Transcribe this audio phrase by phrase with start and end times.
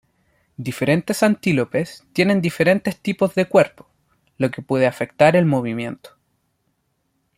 [0.57, 3.87] Diferentes antílopes tienen diferentes tipos de cuerpo,
[4.39, 6.17] lo que puede afectar al movimiento.